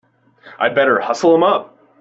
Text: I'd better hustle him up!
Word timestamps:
I'd 0.59 0.73
better 0.73 0.99
hustle 0.99 1.35
him 1.35 1.43
up! 1.43 1.77